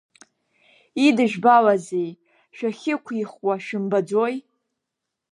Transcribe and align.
Идыжәбалазеи, 1.05 2.11
шәахьықәихуа 2.55 3.53
шәымбаӡои? 3.65 4.35